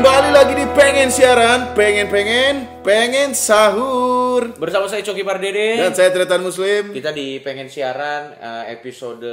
Kembali 0.00 0.32
lagi 0.32 0.56
di 0.56 0.64
pengen 0.72 1.12
siaran, 1.12 1.76
pengen 1.76 2.08
pengen, 2.08 2.80
pengen 2.80 3.36
sahur. 3.36 4.56
Bersama 4.56 4.88
saya 4.88 5.04
Coki 5.04 5.20
Pardede. 5.20 5.76
Dan 5.76 5.92
saya 5.92 6.08
Tretan 6.08 6.40
Muslim. 6.40 6.96
Kita 6.96 7.12
di 7.12 7.36
pengen 7.44 7.68
siaran 7.68 8.32
eh, 8.32 8.80
episode 8.80 9.28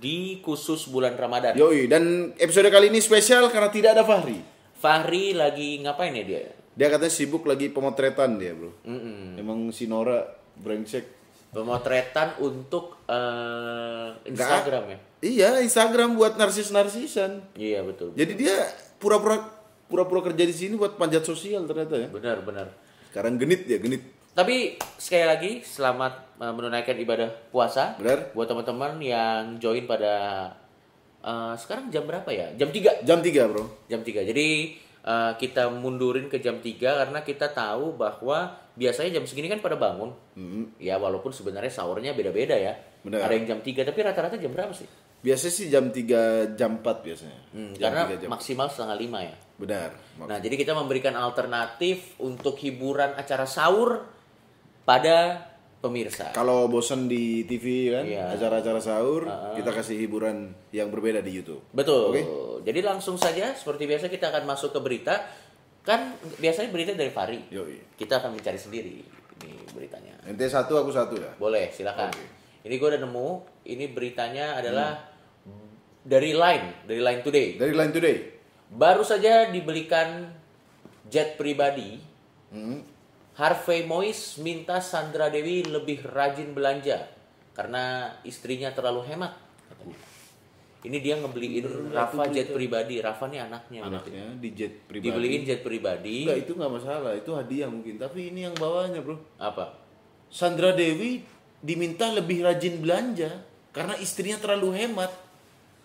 di 0.00 0.40
khusus 0.40 0.88
bulan 0.88 1.12
Ramadan. 1.12 1.60
Yoi, 1.60 1.92
dan 1.92 2.32
episode 2.40 2.72
kali 2.72 2.88
ini 2.88 3.04
spesial 3.04 3.52
karena 3.52 3.68
tidak 3.68 4.00
ada 4.00 4.08
Fahri. 4.08 4.40
Fahri 4.80 5.36
lagi 5.36 5.84
ngapain 5.84 6.16
ya 6.16 6.24
dia? 6.24 6.56
Dia 6.72 6.88
katanya 6.88 7.12
sibuk 7.12 7.44
lagi 7.44 7.68
pemotretan 7.68 8.40
dia, 8.40 8.56
Bro. 8.56 8.80
Mm-mm. 8.88 9.36
Emang 9.36 9.68
si 9.76 9.92
Nora 9.92 10.24
brengsek. 10.56 11.04
Pemotretan 11.52 12.40
untuk 12.40 13.04
eh, 13.12 14.24
Instagram 14.24 14.88
ya. 14.88 14.98
Iya, 15.20 15.50
Instagram 15.60 16.16
buat 16.16 16.40
narsis-narsisan. 16.40 17.60
Iya 17.60 17.84
betul. 17.84 18.16
Jadi 18.16 18.32
dia 18.40 18.56
pura-pura 18.96 19.57
pura-pura 19.88 20.20
kerja 20.22 20.44
di 20.44 20.52
sini 20.52 20.76
buat 20.76 20.94
panjat 20.94 21.24
sosial 21.24 21.64
ternyata 21.64 21.96
ya. 21.96 22.08
Benar 22.12 22.44
benar. 22.44 22.68
Sekarang 23.08 23.40
genit 23.40 23.64
ya, 23.64 23.80
genit. 23.80 24.04
Tapi 24.32 24.76
sekali 25.00 25.24
lagi 25.26 25.50
selamat 25.64 26.38
eh, 26.38 26.52
menunaikan 26.52 26.94
ibadah 26.94 27.26
puasa. 27.50 27.96
Benar. 27.98 28.30
Buat 28.36 28.52
teman-teman 28.52 29.00
yang 29.00 29.56
join 29.58 29.88
pada 29.88 30.46
eh, 31.24 31.54
sekarang 31.56 31.88
jam 31.90 32.04
berapa 32.06 32.28
ya? 32.30 32.52
Jam 32.54 32.68
3 32.70 33.02
Jam 33.02 33.18
3, 33.18 33.50
Bro. 33.50 33.64
jam 33.90 34.00
3 34.04 34.22
jadi 34.28 34.48
eh, 35.02 35.32
kita 35.40 35.72
mundurin 35.72 36.30
ke 36.30 36.38
jam 36.38 36.60
3 36.60 36.78
karena 36.78 37.18
kita 37.24 37.50
tahu 37.50 37.96
bahwa 37.98 38.54
biasanya 38.78 39.18
jam 39.18 39.24
segini 39.26 39.50
kan 39.50 39.58
pada 39.58 39.74
bangun 39.74 40.14
ya 40.78 40.94
walaupun 41.02 41.34
sebenarnya 41.34 41.66
sahurnya 41.66 42.14
beda-beda 42.14 42.54
ya 42.54 42.78
Benar. 43.02 43.26
ada 43.26 43.34
yang 43.34 43.46
jam 43.50 43.58
3 43.58 43.82
tapi 43.82 43.98
rata-rata 44.06 44.38
jam 44.38 44.54
berapa 44.54 44.70
sih 44.70 44.86
Biasanya 45.18 45.50
sih 45.52 45.66
jam 45.66 45.90
3, 45.90 46.54
jam 46.54 46.78
4 46.78 47.02
biasanya. 47.02 47.40
Hmm, 47.50 47.74
jam 47.74 47.90
karena 47.90 48.02
3, 48.08 48.22
jam 48.22 48.28
maksimal 48.30 48.66
setengah 48.68 48.96
lima 48.96 49.18
ya 49.22 49.36
Benar. 49.58 49.90
nah 50.22 50.38
jadi 50.38 50.54
kita 50.54 50.70
memberikan 50.70 51.12
alternatif 51.12 52.14
untuk 52.18 52.54
hiburan 52.56 53.10
acara 53.12 53.42
sahur 53.42 54.06
pada 54.84 55.50
pemirsa 55.78 56.30
Kalau 56.30 56.66
bosan 56.66 57.06
di 57.06 57.42
TV 57.42 57.90
kan, 57.90 58.04
Iya. 58.04 58.34
acara-acara 58.34 58.78
sahur, 58.78 59.26
kita 59.54 59.70
kasih 59.72 59.98
hiburan 59.98 60.50
yang 60.70 60.86
berbeda 60.88 61.18
di 61.18 61.30
YouTube. 61.32 61.62
betul 61.70 62.10
Oke. 62.10 62.22
jadi 62.62 62.82
langsung 62.84 63.14
saja 63.14 63.50
seperti 63.52 63.86
biasa 63.86 64.06
kita 64.06 64.30
akan 64.30 64.46
masuk 64.46 64.70
ke 64.70 64.80
berita 64.80 65.26
kan 65.82 66.14
biasanya 66.36 66.68
berita 66.68 66.92
dari 66.92 67.10
Fari 67.10 67.50
Yoi. 67.50 67.96
kita 67.96 68.18
akan 68.18 68.36
mencari 68.36 68.58
sendiri 68.58 69.02
ini 69.38 69.54
beritanya 69.70 70.14
Ente 70.22 70.44
satu, 70.44 70.76
aku 70.76 70.92
satu 70.92 71.16
ya. 71.16 71.32
Boleh, 71.34 71.72
silakan. 71.72 72.12
Oke. 72.12 72.26
Ini 72.60 72.74
gue 72.74 72.88
udah 72.90 73.00
nemu. 73.00 73.28
Ini 73.64 73.84
beritanya 73.88 74.60
adalah 74.60 75.07
dari 76.08 76.32
Line, 76.32 76.88
dari 76.88 77.00
Line 77.04 77.20
Today. 77.20 77.48
Dari 77.60 77.74
Line 77.76 77.92
Today. 77.92 78.16
Baru 78.72 79.04
saja 79.04 79.52
dibelikan 79.52 80.32
jet 81.04 81.36
pribadi. 81.36 82.00
Hmm. 82.48 82.80
Harvey 83.36 83.86
Mois 83.86 84.40
minta 84.40 84.80
Sandra 84.82 85.30
Dewi 85.30 85.62
lebih 85.62 86.02
rajin 86.02 86.56
belanja 86.56 87.06
karena 87.52 88.16
istrinya 88.24 88.72
terlalu 88.72 89.04
hemat. 89.12 89.36
katanya. 89.68 89.96
Ini 90.78 90.98
dia 91.02 91.14
ngebeliin 91.18 91.90
Rafa 91.90 92.30
jet 92.32 92.50
pribadi. 92.50 92.98
Rafa 92.98 93.28
nih 93.30 93.44
anaknya. 93.44 93.80
berarti. 93.86 94.10
Anaknya 94.10 94.26
di 94.42 94.48
jet 94.56 94.74
pribadi. 94.88 95.06
Dibeliin 95.06 95.42
jet 95.44 95.60
pribadi. 95.62 96.18
Enggak, 96.24 96.38
itu 96.48 96.52
nggak 96.56 96.72
masalah. 96.72 97.12
Itu 97.14 97.30
hadiah 97.34 97.68
mungkin. 97.70 97.94
Tapi 97.98 98.30
ini 98.32 98.46
yang 98.48 98.54
bawahnya, 98.56 99.04
bro. 99.04 99.18
Apa? 99.38 99.74
Sandra 100.30 100.74
Dewi 100.74 101.22
diminta 101.58 102.10
lebih 102.14 102.46
rajin 102.46 102.78
belanja 102.78 103.42
karena 103.74 103.94
istrinya 103.98 104.38
terlalu 104.38 104.82
hemat. 104.82 105.27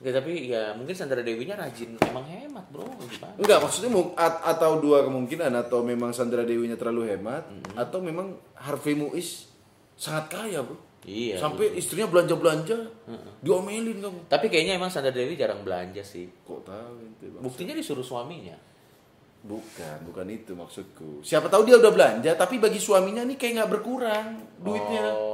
Enggak, 0.04 0.20
tapi 0.20 0.52
ya 0.52 0.76
mungkin 0.76 0.92
Sandra 0.92 1.24
Dewinya 1.24 1.56
rajin. 1.56 1.96
Emang 2.04 2.28
hemat 2.28 2.68
bro. 2.68 2.84
Gimana? 2.84 3.40
Enggak, 3.40 3.64
maksudnya 3.64 3.90
at- 4.20 4.44
atau 4.44 4.84
dua 4.84 5.08
kemungkinan 5.08 5.56
atau 5.64 5.80
memang 5.80 6.12
Sandra 6.12 6.44
Dewinya 6.44 6.76
terlalu 6.76 7.08
hemat 7.16 7.48
atau 7.72 8.04
memang 8.04 8.36
Harvey 8.60 9.00
Muiz 9.00 9.48
sangat 9.96 10.28
kaya, 10.28 10.60
bro. 10.60 10.76
Iya. 11.08 11.40
Sampai 11.40 11.72
istrinya 11.76 12.12
belanja-belanja, 12.12 12.78
diomelin 13.40 14.04
kamu. 14.04 14.20
Tapi 14.28 14.52
kayaknya 14.52 14.76
emang 14.76 14.92
Sandra 14.92 15.16
Dewi 15.16 15.40
jarang 15.40 15.64
belanja 15.64 16.04
sih. 16.04 16.28
Kok 16.44 16.68
tahu 16.68 16.94
Bang? 17.40 17.44
Buktinya 17.44 17.72
disuruh 17.72 18.04
suaminya. 18.04 18.56
Bukan, 19.44 20.08
bukan 20.08 20.28
itu 20.32 20.56
maksudku. 20.56 21.20
Siapa 21.20 21.52
tahu 21.52 21.68
dia 21.68 21.76
udah 21.76 21.92
belanja, 21.92 22.32
tapi 22.36 22.60
bagi 22.64 22.80
suaminya 22.80 23.28
nih 23.28 23.36
kayak 23.36 23.54
nggak 23.60 23.72
berkurang 23.76 24.28
duitnya. 24.60 25.12
Oh. 25.12 25.33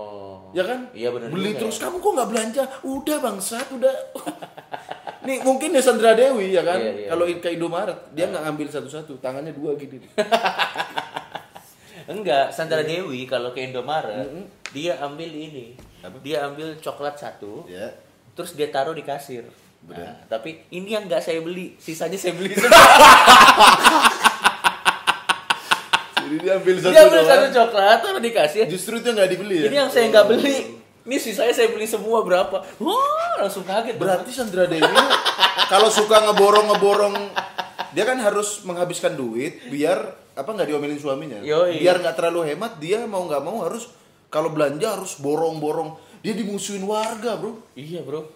Ya 0.50 0.64
kan? 0.66 0.90
Iya, 0.98 1.14
benar 1.14 1.30
Beli 1.30 1.54
juga 1.54 1.60
terus 1.66 1.78
kamu 1.78 1.96
kok 2.02 2.12
nggak 2.18 2.30
belanja? 2.30 2.64
Udah 2.82 3.18
bangsat, 3.22 3.68
udah. 3.70 3.96
nih 5.28 5.38
mungkin 5.46 5.76
ya 5.76 5.82
Sandra 5.84 6.18
Dewi 6.18 6.56
ya 6.56 6.64
kan? 6.66 6.80
Iya, 6.82 6.92
iya. 7.06 7.08
Kalau 7.14 7.26
ke 7.28 7.50
Indomaret 7.54 8.00
dia 8.18 8.26
nggak 8.30 8.44
ngambil 8.50 8.68
satu-satu, 8.74 9.22
tangannya 9.22 9.54
dua 9.54 9.78
gini. 9.78 10.02
Enggak, 12.10 12.50
Sandra 12.50 12.82
Dewi 12.82 13.30
kalau 13.30 13.54
ke 13.54 13.62
Indomaret, 13.62 14.26
dia 14.74 14.98
ambil 15.06 15.30
ini. 15.30 15.78
Dia 16.26 16.50
ambil 16.50 16.80
coklat 16.82 17.20
satu, 17.20 17.68
ya. 17.70 17.94
terus 18.34 18.58
dia 18.58 18.72
taruh 18.74 18.96
di 18.98 19.06
kasir. 19.06 19.46
Nah, 19.86 20.28
tapi 20.28 20.60
ini 20.76 20.92
yang 20.92 21.08
nggak 21.08 21.24
saya 21.24 21.40
beli, 21.40 21.78
sisanya 21.80 22.18
saya 22.20 22.36
beli. 22.36 22.56
Jadi 26.30 26.46
dia 26.46 26.54
ambil 26.62 26.76
satu 26.78 26.94
dia 26.94 27.02
ambil 27.10 27.24
satu 27.26 27.48
coklat, 27.50 27.98
taruh 28.06 28.22
di 28.22 28.30
kasir. 28.30 28.66
Justru 28.70 29.02
itu 29.02 29.10
nggak 29.10 29.30
dibeli 29.34 29.66
ya. 29.66 29.74
Ini 29.74 29.76
yang 29.82 29.90
saya 29.90 30.14
nggak 30.14 30.26
beli. 30.30 30.58
Ini 31.10 31.18
sisanya 31.18 31.50
saya 31.58 31.74
beli 31.74 31.90
semua 31.90 32.22
berapa? 32.22 32.62
Wah, 32.78 33.42
langsung 33.42 33.66
kaget. 33.66 33.98
Berarti 33.98 34.30
Sandra 34.30 34.70
Dewi 34.70 34.94
kalau 35.74 35.90
suka 35.90 36.22
ngeborong-ngeborong 36.30 37.18
dia 37.98 38.06
kan 38.06 38.22
harus 38.22 38.62
menghabiskan 38.62 39.18
duit 39.18 39.58
biar 39.74 39.98
apa 40.38 40.50
nggak 40.54 40.70
diomelin 40.70 41.02
suaminya. 41.02 41.42
Yoi. 41.42 41.82
Biar 41.82 41.98
nggak 41.98 42.14
terlalu 42.14 42.54
hemat 42.54 42.78
dia 42.78 43.10
mau 43.10 43.26
nggak 43.26 43.42
mau 43.42 43.66
harus 43.66 43.90
kalau 44.30 44.54
belanja 44.54 45.02
harus 45.02 45.18
borong-borong. 45.18 45.98
Dia 46.22 46.38
dimusuhin 46.38 46.86
warga, 46.86 47.42
Bro. 47.42 47.74
Iya, 47.74 48.06
Bro. 48.06 48.30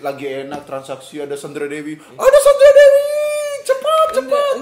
Lagi 0.00 0.48
enak 0.48 0.64
transaksi 0.64 1.20
ada 1.20 1.36
Sandra 1.36 1.68
Dewi. 1.68 2.00
Ada 2.00 2.38
Sandra 2.40 2.70
Dewi. 2.72 3.03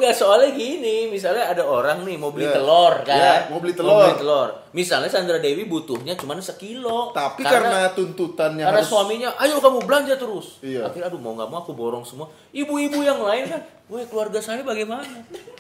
Enggak, 0.02 0.18
soalnya 0.18 0.50
gini, 0.50 1.06
misalnya 1.06 1.54
ada 1.54 1.62
orang 1.62 2.02
nih 2.02 2.18
mau 2.18 2.34
beli 2.34 2.50
Ya. 2.50 2.58
telur 2.58 3.06
kan. 3.06 3.14
Ya, 3.14 3.34
mau 3.46 3.62
beli 3.62 3.70
telur. 3.70 4.50
Misalnya 4.74 5.06
Sandra 5.06 5.38
Dewi 5.38 5.62
butuhnya 5.70 6.18
cuma 6.18 6.34
sekilo. 6.42 7.14
Tapi 7.14 7.46
karena, 7.46 7.94
tuntutannya 7.94 8.66
karena 8.66 8.82
harus 8.82 8.90
suaminya, 8.90 9.30
ayo 9.38 9.62
kamu 9.62 9.86
belanja 9.86 10.18
terus. 10.18 10.58
Iya. 10.58 10.90
Akhirnya 10.90 11.06
aduh 11.06 11.22
mau 11.22 11.38
nggak 11.38 11.46
mau 11.46 11.62
aku 11.62 11.70
borong 11.78 12.02
semua. 12.02 12.26
Ibu-ibu 12.50 12.98
yang 12.98 13.22
lain 13.22 13.46
kan, 13.46 13.62
wah 13.86 14.02
keluarga 14.10 14.42
saya 14.42 14.66
bagaimana? 14.66 15.06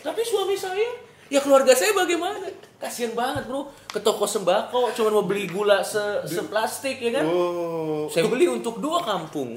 Tapi 0.02 0.20
suami 0.26 0.58
saya, 0.58 0.90
ya 1.30 1.38
keluarga 1.38 1.70
saya 1.78 1.94
bagaimana? 1.94 2.42
Kasian 2.82 3.14
banget 3.14 3.46
bro, 3.46 3.70
ke 3.94 4.02
toko 4.02 4.26
sembako 4.26 4.90
cuma 4.90 5.14
mau 5.14 5.22
beli 5.22 5.46
gula 5.46 5.86
se 5.86 6.02
seplastik 6.26 6.98
ya 6.98 7.22
kan? 7.22 7.30
Oh, 7.30 8.10
Saya 8.10 8.26
beli 8.26 8.50
untuk 8.50 8.82
dua 8.82 9.06
kampung. 9.06 9.54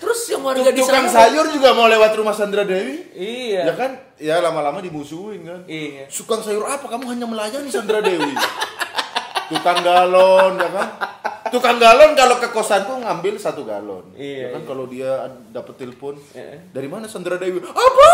Terus 0.00 0.20
yang 0.26 0.40
warga 0.40 0.64
di 0.66 0.80
tukang 0.80 1.06
sayur 1.06 1.46
juga 1.46 1.70
mau 1.70 1.84
lewat 1.84 2.16
rumah 2.16 2.32
Sandra 2.32 2.64
Dewi. 2.64 3.12
iya, 3.12 3.68
Ya 3.68 3.74
kan? 3.74 3.90
Ya 4.16 4.40
lama-lama 4.40 4.80
dimusuhin 4.80 5.44
kan. 5.44 5.60
iya. 5.66 6.08
Tukang 6.08 6.40
sayur 6.40 6.64
apa? 6.64 6.88
Kamu 6.88 7.04
hanya 7.06 7.24
melayani 7.24 7.68
Sandra 7.68 8.00
Dewi. 8.00 8.32
Tukang 9.50 9.82
galon, 9.82 10.56
ya 10.56 10.70
kan? 10.70 10.88
Tukang 11.50 11.76
galon 11.76 12.14
kalau 12.14 12.38
ke 12.38 12.48
kosanku 12.48 12.96
ngambil 12.96 13.34
satu 13.36 13.62
galon. 13.62 14.06
Iya, 14.14 14.46
Ya 14.46 14.48
kan 14.52 14.62
iya. 14.62 14.68
kalau 14.68 14.84
dia 14.86 15.10
dapat 15.50 15.74
telepon, 15.76 16.14
Iya. 16.30 16.64
dari 16.70 16.86
mana 16.86 17.04
Sandra 17.04 17.34
Dewi? 17.34 17.58
Apa? 17.60 18.10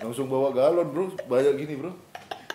Langsung 0.00 0.26
bawa 0.26 0.50
galon, 0.50 0.86
Bro. 0.86 1.04
Banyak 1.24 1.54
gini, 1.56 1.74
Bro. 1.76 1.92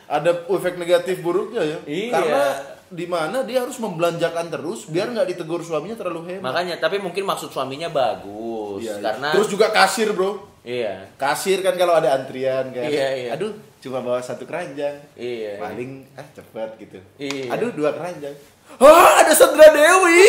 Ada 0.08 0.48
efek 0.48 0.80
negatif 0.80 1.20
buruknya 1.20 1.62
ya. 1.62 1.78
Iya. 1.84 2.12
Karena 2.12 2.42
di 2.88 3.06
mana 3.06 3.44
dia 3.44 3.64
harus 3.64 3.76
membelanjakan 3.78 4.48
terus 4.48 4.88
biar 4.88 5.12
nggak 5.12 5.28
ditegur 5.32 5.60
suaminya 5.60 5.96
terlalu 5.96 6.36
hemat. 6.36 6.48
Makanya, 6.48 6.76
tapi 6.80 6.98
mungkin 6.98 7.24
maksud 7.24 7.52
suaminya 7.52 7.88
bagus 7.88 8.80
Iya, 8.80 8.94
iya. 8.94 9.04
karena 9.04 9.28
Terus 9.36 9.50
juga 9.50 9.68
kasir, 9.70 10.10
Bro. 10.14 10.32
iya, 10.62 11.10
Kasir 11.16 11.60
kan 11.60 11.76
kalau 11.76 11.98
ada 11.98 12.14
antrian 12.14 12.72
kan. 12.72 12.86
Iya, 12.86 13.08
iya. 13.16 13.30
Aduh, 13.34 13.52
cuma 13.80 14.00
bawa 14.00 14.20
satu 14.20 14.46
keranjang. 14.46 14.96
iya. 15.14 15.58
Paling 15.58 16.06
ah 16.16 16.28
cepat 16.32 16.78
gitu. 16.78 17.00
Iya. 17.18 17.52
Aduh, 17.54 17.74
dua 17.74 17.92
keranjang. 17.92 18.36
Hah, 18.78 19.24
ada 19.24 19.32
Sandra 19.32 19.72
Dewi. 19.72 20.28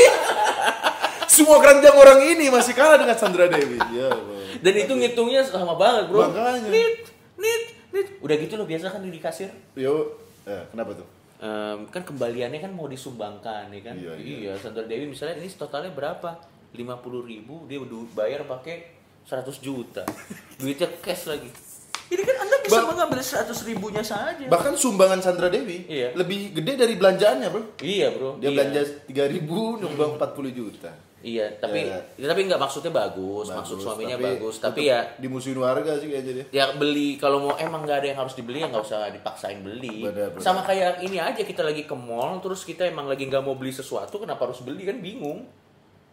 Semua 1.29 1.61
keranjang 1.61 1.95
orang 1.95 2.21
ini 2.25 2.49
masih 2.49 2.73
kalah 2.73 2.97
dengan 2.97 3.15
Sandra 3.15 3.47
Dewi. 3.47 3.79
Ya, 3.93 4.09
Bang. 4.11 4.59
Dan 4.59 4.75
itu 4.75 4.93
ngitungnya 4.95 5.43
sama 5.45 5.77
banget, 5.77 6.09
Bro. 6.11 6.31
Makanya. 6.31 6.67
Nit, 6.73 7.13
nit, 7.37 7.63
nit. 7.93 8.07
Udah 8.19 8.35
gitu 8.35 8.55
loh 8.57 8.67
biasa 8.67 8.91
kan 8.91 9.05
di 9.05 9.21
kasir. 9.21 9.53
Yo, 9.77 10.19
eh, 10.43 10.65
kenapa 10.73 10.99
tuh? 10.99 11.07
Em, 11.39 11.87
kan 11.87 12.03
kembaliannya 12.03 12.59
kan 12.59 12.73
mau 12.73 12.85
disumbangkan 12.85 13.71
ya 13.71 13.81
kan 13.81 13.95
Iya, 13.95 14.15
iya. 14.19 14.53
Sandra 14.55 14.83
Dewi 14.83 15.07
misalnya 15.07 15.39
ini 15.39 15.47
totalnya 15.49 15.89
berapa 15.89 16.35
50 16.69 16.83
ribu 17.23 17.63
dia 17.65 17.79
udah 17.79 18.11
bayar 18.13 18.43
pakai 18.43 18.91
100 19.23 19.47
juta 19.59 20.03
duitnya 20.57 20.91
cash 20.99 21.31
lagi 21.31 21.47
ini 22.09 22.23
kan 22.23 22.37
anda 22.41 22.57
bisa 22.59 22.81
Ba- 22.81 22.91
mengambil 22.91 23.21
100 23.21 23.55
ribunya 23.63 24.03
saja 24.03 24.51
Bahkan 24.51 24.75
sumbangan 24.75 25.21
Sandra 25.21 25.47
Dewi 25.47 25.87
Iya. 25.87 26.11
lebih 26.13 26.53
gede 26.53 26.73
dari 26.75 26.95
belanjaannya, 26.97 27.49
Bro. 27.49 27.63
iya 27.79 28.09
bro 28.11 28.35
Dia 28.37 28.49
iya. 28.49 28.57
belanja 28.59 28.81
3000 29.07 29.47
nyumbang 29.79 30.11
40 30.17 30.51
juta. 30.51 30.91
Iya, 31.19 31.51
tapi 31.59 31.83
Ya. 31.83 31.99
ya, 32.15 32.27
tapi 32.27 32.47
nggak 32.47 32.57
maksudnya 32.57 32.95
bagus, 32.95 33.51
maksud 33.51 33.77
suaminya 33.77 34.15
bagus, 34.17 34.59
tapi 34.59 34.87
ya 34.87 35.03
dimusuhin 35.19 35.59
warga 35.59 35.99
sih 35.99 36.07
kayaknya 36.07 36.33
dia. 36.33 36.47
ya 36.55 36.65
beli 36.73 37.15
kalau 37.15 37.43
mau 37.43 37.55
emang 37.55 37.83
nggak 37.83 37.99
ada 37.99 38.09
yang 38.09 38.19
harus 38.19 38.33
dibeli 38.33 38.61
ya 38.61 38.67
nggak 38.67 38.81
usah 38.81 39.11
dipaksain 39.11 39.59
beli. 39.59 40.05
Benar, 40.05 40.31
benar. 40.31 40.39
Sama 40.39 40.63
kayak 40.63 41.03
ini 41.03 41.19
aja 41.19 41.43
kita 41.43 41.61
lagi 41.61 41.83
ke 41.83 41.93
mall 41.93 42.39
terus 42.39 42.63
kita 42.63 42.87
emang 42.87 43.05
lagi 43.05 43.27
nggak 43.27 43.41
mau 43.41 43.53
beli 43.53 43.71
sesuatu 43.71 44.15
kenapa 44.17 44.47
harus 44.47 44.63
beli 44.63 44.83
kan 44.83 44.99
bingung. 44.99 45.43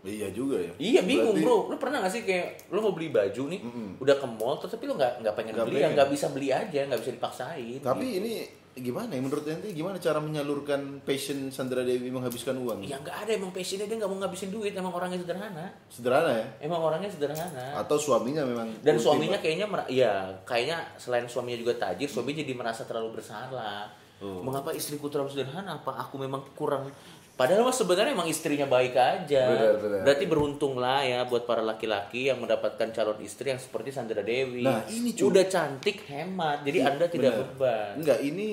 Iya 0.02 0.30
juga 0.30 0.58
ya. 0.58 0.74
Iya 0.76 1.02
bingung 1.02 1.34
Berarti- 1.34 1.46
bro, 1.46 1.66
lu 1.66 1.76
pernah 1.76 1.98
gak 2.00 2.14
sih 2.14 2.22
kayak 2.22 2.70
lu 2.70 2.78
mau 2.80 2.94
beli 2.94 3.10
baju 3.10 3.44
nih, 3.46 3.60
udah 3.98 4.16
ke 4.16 4.28
mall 4.28 4.54
terus 4.56 4.74
tapi 4.74 4.86
lu 4.86 4.94
nggak 4.94 5.22
nggak 5.22 5.34
pengen 5.34 5.54
Nggak 5.54 5.66
beli 5.66 5.76
ya 5.76 5.82
pengen. 5.84 5.94
nggak 5.96 6.10
bisa 6.10 6.26
beli 6.30 6.50
aja 6.50 6.80
nggak 6.84 7.00
bisa 7.00 7.12
dipaksain. 7.12 7.78
Tapi 7.80 8.06
ini 8.16 8.34
gimana 8.76 9.16
ya 9.16 9.24
menurut 9.24 9.48
ente 9.48 9.72
gimana 9.72 9.96
cara 10.04 10.20
menyalurkan 10.20 11.00
passion 11.08 11.48
Sandra 11.48 11.88
Dewi 11.88 12.12
menghabiskan 12.12 12.60
uang? 12.60 12.84
ya 12.84 13.00
nggak 13.00 13.24
ada 13.24 13.32
emang 13.40 13.56
passionnya 13.56 13.88
dia 13.88 13.96
nggak 13.96 14.12
mau 14.12 14.20
ngabisin 14.20 14.52
duit 14.52 14.76
emang 14.76 14.92
orangnya 14.92 15.24
sederhana, 15.24 15.66
Sederhana 15.88 16.32
ya. 16.36 16.46
emang 16.60 16.84
orangnya 16.84 17.08
sederhana. 17.08 17.48
Atau 17.80 17.96
suaminya 17.96 18.44
memang 18.44 18.68
dan 18.84 19.00
suaminya 19.00 19.40
kayaknya 19.40 19.72
ya 19.88 20.28
kayaknya 20.44 20.84
selain 21.00 21.24
suaminya 21.24 21.56
juga 21.56 21.74
tajir 21.80 22.12
suami 22.12 22.36
jadi 22.36 22.52
merasa 22.52 22.84
terlalu 22.84 23.16
bersalah 23.24 23.88
Oh. 24.16 24.40
mengapa 24.40 24.72
istriku 24.72 25.12
terlalu 25.12 25.36
sederhana 25.36 25.76
apa 25.76 25.92
aku 26.00 26.16
memang 26.16 26.40
kurang 26.56 26.88
padahal 27.36 27.64
mas 27.64 27.76
sebenarnya 27.76 28.16
emang 28.16 28.26
istrinya 28.26 28.64
baik 28.64 28.96
aja 28.96 29.44
Benar, 29.52 29.76
benar. 29.78 30.02
berarti 30.08 30.26
beruntunglah 30.26 31.04
ya 31.04 31.20
buat 31.24 31.44
para 31.44 31.60
laki-laki 31.60 32.32
yang 32.32 32.40
mendapatkan 32.40 32.90
calon 32.90 33.20
istri 33.20 33.52
yang 33.52 33.60
seperti 33.60 33.92
Sandra 33.92 34.24
Dewi 34.24 34.64
Nah, 34.64 34.88
ini, 34.88 35.12
cuy. 35.12 35.28
udah 35.30 35.44
cantik 35.46 36.08
hemat 36.08 36.64
jadi 36.64 36.88
anda 36.88 37.06
tidak 37.06 37.36
Benar. 37.36 37.48
beban 37.52 37.94
Enggak, 38.00 38.20
ini 38.24 38.48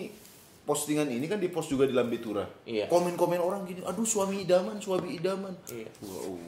postingan 0.62 1.06
ini 1.06 1.26
kan 1.26 1.38
di 1.38 1.50
post 1.50 1.66
juga 1.68 1.86
di 1.86 1.94
Lambetura. 1.94 2.46
Iya. 2.62 2.86
Komen-komen 2.86 3.38
orang 3.38 3.66
gini, 3.66 3.82
aduh 3.82 4.06
suami 4.06 4.46
idaman, 4.46 4.78
suami 4.78 5.18
idaman. 5.18 5.50
Iya. 5.66 5.90
Wow. 5.98 6.38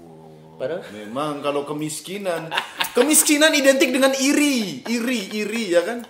Padahal 0.54 0.86
Memang 0.94 1.42
kalau 1.42 1.66
kemiskinan, 1.66 2.46
kemiskinan 2.94 3.50
identik 3.50 3.90
dengan 3.90 4.14
iri, 4.14 4.86
iri, 4.86 5.34
iri 5.34 5.74
ya 5.74 5.82
kan? 5.82 6.06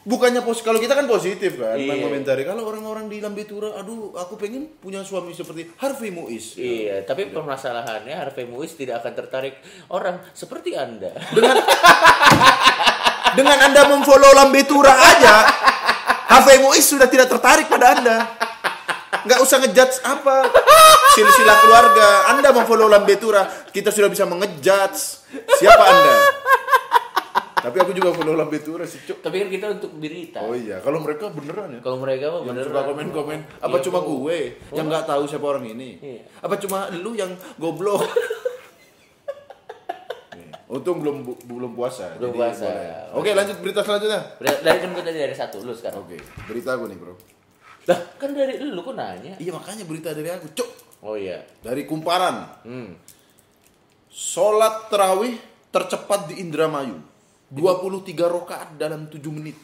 Bukannya 0.00 0.40
pos 0.40 0.64
kalau 0.64 0.80
kita 0.80 0.96
kan 0.96 1.04
positif 1.04 1.60
kan, 1.60 1.76
Iya. 1.76 1.92
mengomentari. 1.92 2.48
Kalau 2.48 2.64
orang-orang 2.64 3.12
di 3.12 3.20
Lambetura, 3.20 3.76
aduh, 3.76 4.16
aku 4.16 4.40
pengen 4.40 4.80
punya 4.80 5.04
suami 5.04 5.36
seperti 5.36 5.68
Harvey 5.76 6.08
Muiz. 6.08 6.56
Iya, 6.56 7.04
tapi 7.04 7.28
permasalahannya 7.28 8.16
Harvey 8.16 8.48
Muiz 8.48 8.72
tidak 8.80 9.04
akan 9.04 9.12
tertarik 9.12 9.60
orang 9.92 10.24
seperti 10.32 10.72
Anda. 10.72 11.12
Dengan 11.36 11.60
dengan 13.38 13.58
Anda 13.60 13.92
memfollow 13.92 14.32
Lambetura 14.32 14.88
aja, 14.88 15.34
Harvey 16.32 16.64
Muiz 16.64 16.88
sudah 16.88 17.04
tidak 17.04 17.28
tertarik 17.28 17.68
pada 17.68 17.92
Anda. 17.92 18.16
Nggak 19.20 19.40
usah 19.44 19.60
ngejudge 19.60 20.00
apa 20.00 20.48
silsilah 21.12 21.56
keluarga. 21.60 22.08
Anda 22.32 22.48
memfollow 22.56 22.88
Lambetura, 22.88 23.44
kita 23.68 23.92
sudah 23.92 24.08
bisa 24.08 24.24
mengejudge 24.24 25.28
siapa 25.60 25.84
Anda. 25.84 26.14
Tapi 27.60 27.76
aku 27.76 27.92
juga 27.92 28.10
follow 28.10 28.32
Lambetura 28.32 28.82
sih, 28.82 29.00
Cuk. 29.02 29.20
tapi 29.20 29.36
kan 29.38 29.48
kita 29.48 29.66
untuk 29.74 29.92
berita. 29.94 30.40
Oh 30.40 30.52
iya, 30.52 30.80
kalau 30.80 30.96
mereka 30.98 31.28
beneran 31.28 31.76
ya. 31.76 31.80
Kalau 31.80 31.96
mereka 31.96 32.24
mah 32.26 32.40
Yang 32.40 32.48
bener 32.50 32.64
suka 32.66 32.80
komen-komen, 32.86 33.38
apa 33.58 33.68
Iya, 33.70 33.84
cuma 33.84 33.98
gue 34.00 34.38
yang 34.72 34.86
nggak 34.86 35.04
tahu 35.04 35.22
siapa 35.24 35.46
orang 35.46 35.64
ini? 35.68 35.90
Iya. 35.98 36.20
Apa 36.40 36.54
cuma 36.56 36.88
lu 36.90 37.12
yang 37.12 37.28
goblok? 37.56 38.00
Untung 40.70 41.02
belum 41.02 41.26
bu- 41.26 41.40
belum 41.42 41.74
puasa. 41.74 42.14
Belum 42.14 42.30
puasa. 42.32 42.62
boleh. 42.62 43.10
Oke, 43.12 43.30
lanjut 43.34 43.58
berita 43.58 43.82
selanjutnya. 43.82 44.22
Dari- 44.38 44.62
Dari 44.62 44.78
kan 44.78 44.90
gue 44.94 45.02
tadi 45.02 45.18
dari 45.18 45.34
satu 45.34 45.56
lu 45.60 45.74
sekarang. 45.74 45.98
Oke, 45.98 46.14
berita 46.46 46.78
aku 46.78 46.86
nih, 46.86 46.94
Bro. 46.94 47.14
Lah, 47.90 47.98
kan 48.14 48.30
dari 48.30 48.54
lu 48.56 48.78
kok 48.78 48.94
nanya? 48.94 49.34
Iya, 49.36 49.50
makanya 49.50 49.82
berita 49.82 50.14
dari 50.14 50.30
aku, 50.30 50.46
Cuk. 50.54 50.70
Oh 51.02 51.18
iya. 51.18 51.42
Dari 51.58 51.82
Kumparan. 51.82 52.62
Hmm. 52.62 52.94
Sholat 54.06 54.86
terawih 54.86 55.34
tercepat 55.68 56.30
di 56.30 56.38
Indramayu. 56.38 57.02
23 57.50 58.14
rokaat 58.30 58.78
dalam 58.78 59.10
7 59.10 59.18
menit. 59.34 59.58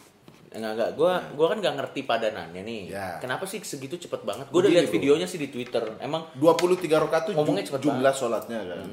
Enggak 0.57 0.73
enggak, 0.73 0.91
gua 0.97 1.21
gua 1.37 1.47
kan 1.53 1.59
nggak 1.61 1.75
ngerti 1.79 2.01
padanannya 2.09 2.63
nih. 2.65 2.81
Ya. 2.89 3.21
Kenapa 3.21 3.45
sih 3.45 3.61
segitu 3.61 4.01
cepet 4.01 4.25
banget? 4.25 4.49
Gua 4.49 4.65
udah 4.65 4.73
lihat 4.73 4.89
videonya 4.89 5.29
sih 5.29 5.37
di 5.37 5.53
Twitter. 5.53 5.85
Emang 6.01 6.27
23 6.41 6.87
rokaat 6.97 7.29
itu 7.29 7.33
Ngomongnya 7.37 7.65
cepet 7.69 7.81
jumlah 7.85 8.15
sholatnya 8.17 8.59
kan. 8.65 8.87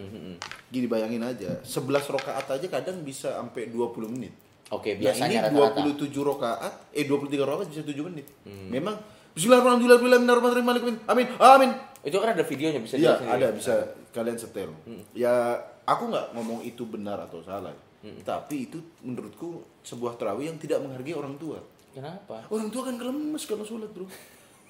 Gini 0.73 0.85
bayangin 0.89 1.23
aja, 1.23 1.61
11 1.61 2.09
rokaat 2.09 2.45
aja 2.49 2.67
kadang 2.67 3.05
bisa 3.05 3.37
sampai 3.37 3.69
20 3.69 4.09
menit. 4.09 4.33
oke 4.73 4.97
Ya 4.97 4.97
ini 4.97 5.01
biasanya 5.05 5.39
rata-rata. 5.53 5.85
27 5.85 6.09
rokaat, 6.25 6.73
eh 6.97 7.05
23 7.05 7.45
rokaat 7.45 7.67
bisa 7.69 7.85
7 7.85 7.93
menit. 8.09 8.25
Memang 8.45 8.97
Bismillahirrahmanirrahim. 9.33 10.97
Amin. 11.09 11.25
Amin. 11.41 11.71
Itu 12.05 12.21
kan 12.21 12.37
ada 12.37 12.45
videonya 12.45 12.77
bisa 12.83 13.01
Iya, 13.01 13.17
ada 13.23 13.49
bisa 13.49 13.73
kalian 14.13 14.37
setel. 14.37 14.69
Ya, 15.17 15.57
aku 15.89 16.11
nggak 16.11 16.37
ngomong 16.37 16.61
itu 16.61 16.85
benar 16.85 17.17
atau 17.25 17.41
salah. 17.41 17.73
Tapi 18.03 18.67
itu 18.67 18.83
menurutku 18.99 19.63
sebuah 19.79 20.19
terawih 20.19 20.51
yang 20.51 20.59
tidak 20.59 20.83
menghargai 20.83 21.15
orang 21.15 21.39
tua. 21.39 21.63
Kenapa? 21.95 22.43
Orang 22.51 22.67
tua 22.67 22.91
kan 22.91 22.99
kelemes 22.99 23.47
kalau 23.47 23.63
sholat, 23.63 23.87
Bro. 23.95 24.11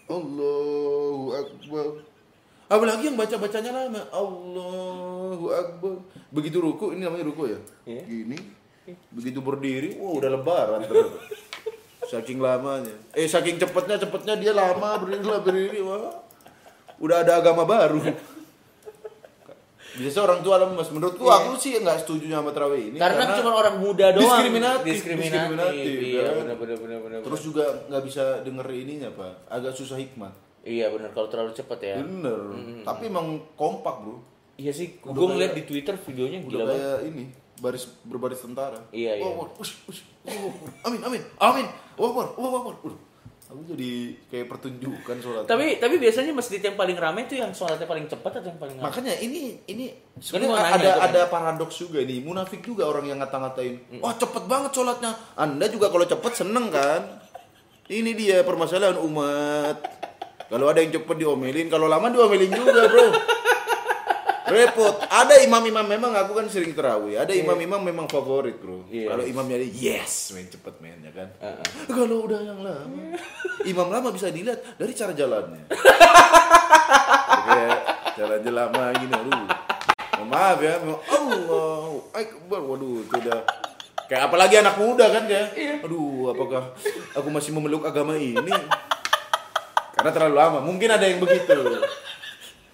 Allahu 0.06 1.34
Akbar. 1.34 1.88
Apalagi 2.70 3.10
yang 3.10 3.18
baca-bacanya 3.18 3.72
lama. 3.74 4.02
Allahu 4.14 5.46
Akbar. 5.50 5.98
Begitu 6.30 6.62
ruku, 6.62 6.94
ini 6.94 7.02
namanya 7.10 7.26
ruku 7.26 7.50
ya? 7.50 7.60
Iya. 7.90 8.04
Gini. 8.06 8.38
Begitu 9.10 9.40
berdiri, 9.40 9.96
wah 9.98 10.14
udah 10.20 10.30
lebaran 10.30 10.84
ternyata. 10.86 11.18
Saking 12.12 12.38
lamanya. 12.44 12.94
Eh 13.16 13.26
saking 13.26 13.58
cepetnya, 13.58 13.96
cepetnya 13.96 14.36
dia 14.38 14.52
lama 14.52 15.00
berdiri 15.00 15.24
lah 15.24 15.40
berdiri. 15.40 15.80
Wah. 15.82 16.22
Udah 17.00 17.24
ada 17.26 17.40
agama 17.40 17.64
baru. 17.64 18.04
Biasa 20.04 20.20
orang 20.20 20.40
tua 20.44 20.56
lemes. 20.60 20.88
Menurutku 20.92 21.26
aku 21.26 21.56
sih 21.56 21.80
nggak 21.80 22.04
setuju 22.04 22.28
sama 22.28 22.52
terawih 22.52 22.92
ini. 22.92 22.98
Karena, 23.00 23.24
cuma 23.34 23.56
orang 23.56 23.80
muda 23.80 24.12
doang. 24.12 24.20
diskriminatif, 24.20 24.92
Diskriminatif. 24.92 25.32
diskriminatif, 25.32 25.96
Iya, 26.04 26.22
kan? 26.22 26.36
benar 26.44 26.56
benar 26.60 26.78
benar 26.78 27.00
benar. 27.00 27.20
Terus 27.24 27.42
juga 27.42 27.66
nggak 27.88 28.04
bisa 28.04 28.24
denger 28.44 28.66
ininya 28.70 29.10
pak, 29.10 29.34
agak 29.48 29.72
susah 29.72 29.96
hikmah. 29.96 30.34
Iya 30.64 30.92
benar 30.92 31.12
kalau 31.12 31.28
terlalu 31.28 31.52
cepet 31.52 31.80
ya. 31.82 31.98
Bener. 32.00 32.40
Tapi 32.84 33.04
emang 33.08 33.28
kompak 33.54 33.96
bro. 34.00 34.20
Iya 34.54 34.70
sih, 34.70 35.00
gue 35.00 35.12
ngeliat 35.28 35.56
di 35.56 35.64
Twitter 35.64 35.98
videonya 35.98 36.40
gila 36.46 36.64
banget. 36.64 36.78
kayak 36.78 37.00
ini 37.10 37.24
baris 37.58 37.84
berbaris 38.04 38.38
tentara. 38.38 38.80
Iya, 38.92 39.18
iya. 39.18 39.24
Wah, 39.26 39.50
ush, 39.56 39.88
ush, 39.88 40.02
wah, 40.22 40.36
wah, 40.36 40.52
wah. 40.54 40.72
Amin, 40.86 41.02
amin, 41.02 41.22
amin. 41.38 41.66
Wah, 41.96 42.12
wah, 42.12 42.28
wah, 42.36 42.62
wah. 42.70 42.76
Aku 43.54 43.62
jadi 43.70 44.18
kayak 44.34 44.50
pertunjukan 44.50 45.18
sholat. 45.22 45.46
Tapi 45.46 45.78
tapi 45.78 46.02
biasanya 46.02 46.34
masjid 46.34 46.58
yang 46.58 46.74
paling 46.74 46.98
ramai 46.98 47.30
itu 47.30 47.38
yang 47.38 47.54
sholatnya 47.54 47.86
paling 47.86 48.10
cepat 48.10 48.42
atau 48.42 48.50
yang 48.50 48.58
paling 48.58 48.82
lambat? 48.82 48.90
Makanya 48.90 49.14
ini 49.22 49.62
ini 49.70 49.94
Ini 49.94 50.18
sebenarnya 50.18 50.58
ada 50.58 50.74
itu 50.74 50.90
kan. 50.90 51.02
ada 51.06 51.22
paradoks 51.30 51.78
juga 51.78 52.02
nih. 52.02 52.26
Munafik 52.26 52.66
juga 52.66 52.90
orang 52.90 53.06
yang 53.06 53.22
ngata-ngatain. 53.22 54.02
Wah 54.02 54.18
cepet 54.18 54.44
banget 54.50 54.74
sholatnya. 54.74 55.14
Anda 55.38 55.70
juga 55.70 55.94
kalau 55.94 56.02
cepet 56.02 56.34
seneng 56.34 56.74
kan? 56.74 57.22
Ini 57.86 58.12
dia 58.18 58.42
permasalahan 58.42 58.98
umat. 58.98 59.78
Kalau 60.50 60.66
ada 60.66 60.82
yang 60.82 60.90
cepet 60.92 61.16
diomelin, 61.16 61.70
kalau 61.70 61.86
lama 61.86 62.10
diomelin 62.10 62.50
juga 62.50 62.90
bro. 62.90 63.06
Repot. 64.44 65.00
Ada 65.08 65.40
imam-imam 65.48 65.88
memang 65.88 66.12
aku 66.20 66.36
kan 66.36 66.46
sering 66.52 66.76
terawih. 66.76 67.16
Ada 67.16 67.32
imam-imam 67.32 67.80
memang 67.80 68.06
favorit 68.12 68.60
bro. 68.60 68.84
Iya. 68.92 69.16
Kalau 69.16 69.24
imamnya 69.24 69.58
dia 69.64 70.04
yes, 70.04 70.36
main 70.36 70.48
cepet 70.52 70.76
main 70.84 71.00
ya 71.00 71.12
kan. 71.16 71.30
Heeh. 71.40 71.88
Kalau 71.88 72.28
udah 72.28 72.40
yang 72.44 72.60
lama, 72.60 73.16
imam 73.64 73.88
lama 73.88 74.10
bisa 74.12 74.28
dilihat 74.28 74.76
dari 74.76 74.92
cara 74.92 75.16
jalannya. 75.16 75.64
Kayak 77.44 77.78
jalannya 78.20 78.52
lama 78.52 78.84
gini, 79.00 79.14
aduh. 79.16 79.48
Maaf 80.24 80.60
ya, 80.64 80.80
Allah 80.80 82.00
Akbar. 82.16 82.62
Waduh, 82.64 83.04
itu 83.04 83.16
udah 83.28 83.44
kayak 84.08 84.32
apalagi 84.32 84.56
anak 84.60 84.76
muda 84.80 85.08
kan 85.12 85.24
kayak. 85.28 85.84
Aduh, 85.84 86.32
apakah 86.32 86.76
aku 87.16 87.28
masih 87.32 87.52
memeluk 87.56 87.84
agama 87.84 88.16
ini? 88.20 88.56
Karena 89.96 90.12
terlalu 90.12 90.36
lama. 90.36 90.60
Mungkin 90.64 90.90
ada 90.92 91.08
yang 91.08 91.20
begitu. 91.24 91.54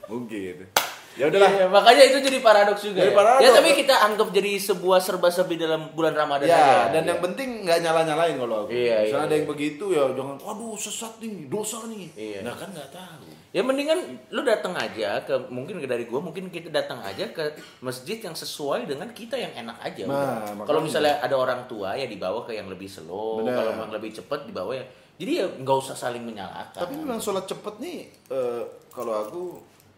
Mungkin. 0.09 0.88
Ya 1.19 1.27
udahlah. 1.27 1.51
Iya, 1.51 1.65
makanya 1.67 2.03
itu 2.07 2.17
jadi 2.23 2.37
paradoks 2.39 2.81
juga. 2.81 3.03
Jadi 3.03 3.11
ya. 3.11 3.17
paradoks. 3.19 3.43
Ya 3.43 3.49
tapi 3.51 3.69
kita 3.75 3.95
anggap 3.99 4.27
jadi 4.31 4.51
sebuah 4.55 4.99
serba-serbi 5.03 5.59
dalam 5.59 5.91
bulan 5.91 6.15
Ramadan 6.15 6.47
Ya, 6.47 6.55
aja. 6.55 6.95
dan 6.95 7.03
Iya. 7.03 7.09
yang 7.11 7.19
penting 7.19 7.49
nggak 7.67 7.79
nyala-nyalain 7.83 8.35
kalau 8.39 8.55
aku. 8.63 8.71
Iya, 8.71 8.95
Misalnya 9.03 9.19
iya, 9.19 9.27
ada 9.27 9.35
yang 9.35 9.47
begitu 9.51 9.85
ya 9.91 10.03
jangan, 10.15 10.35
waduh 10.39 10.79
sesat 10.79 11.13
nih, 11.19 11.51
dosa 11.51 11.83
nih. 11.91 12.07
Iya. 12.15 12.39
Nah 12.47 12.55
kan 12.55 12.71
nggak 12.71 12.89
tahu. 12.89 13.27
Ya 13.49 13.65
mendingan 13.65 13.99
lu 14.29 14.45
datang 14.45 14.77
aja 14.77 15.25
ke 15.25 15.33
mungkin 15.49 15.81
dari 15.81 16.05
gua 16.05 16.21
mungkin 16.21 16.53
kita 16.53 16.69
datang 16.69 17.01
aja 17.01 17.25
ke 17.33 17.49
masjid 17.81 18.21
yang 18.21 18.37
sesuai 18.37 18.85
dengan 18.85 19.09
kita 19.11 19.35
yang 19.35 19.49
enak 19.57 19.75
aja. 19.81 20.05
Nah. 20.05 20.63
Kalau 20.63 20.79
misalnya 20.79 21.17
ada 21.19 21.33
orang 21.33 21.65
tua 21.65 21.97
ya 21.97 22.05
dibawa 22.05 22.45
ke 22.45 22.53
yang 22.53 22.69
lebih 22.69 22.87
slow, 22.87 23.41
kalau 23.43 23.73
yang 23.75 23.89
lebih 23.91 24.13
cepat 24.13 24.45
dibawa 24.45 24.77
ya. 24.77 24.85
Jadi 25.19 25.31
ya 25.35 25.45
nggak 25.51 25.77
usah 25.81 25.97
saling 25.97 26.23
menyalahkan. 26.23 26.79
Tapi 26.79 26.95
memang 26.95 27.19
sholat 27.19 27.43
cepet 27.43 27.75
nih, 27.83 27.99
eh, 28.31 28.63
kalau 28.87 29.13
aku 29.19 29.43